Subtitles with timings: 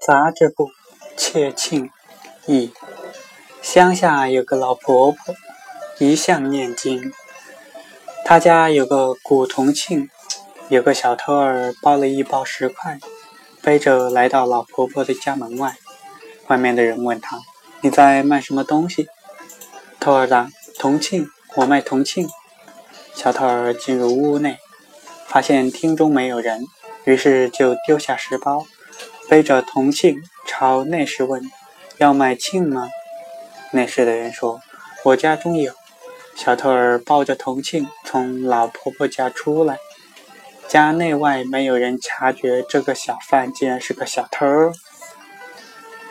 [0.00, 0.70] 杂志部，
[1.14, 1.90] 窃庆
[2.46, 2.72] 一。
[3.60, 5.34] 乡下有个老婆婆，
[5.98, 7.12] 一向念经。
[8.24, 10.08] 她家有个古铜磬，
[10.70, 12.98] 有个小偷儿包了一包石块，
[13.60, 15.76] 背着来到老婆婆的家门外。
[16.46, 17.38] 外面的人问他
[17.82, 19.06] ：“你在卖什么东西？”
[20.00, 20.48] 偷儿答
[20.80, 22.26] ：“铜磬，我卖铜磬。”
[23.14, 24.56] 小偷儿进入屋内，
[25.26, 26.64] 发现厅中没有人，
[27.04, 28.64] 于是就丢下石包。
[29.30, 31.40] 背着铜磬朝内室问
[31.98, 32.88] ：“要买磬吗？”
[33.70, 34.60] 内室的人说
[35.06, 35.72] ：“我家中有。”
[36.34, 39.78] 小偷儿抱着铜磬从老婆婆家出来，
[40.66, 44.72] 家内外没有人察觉这个小贩竟然是个小偷儿。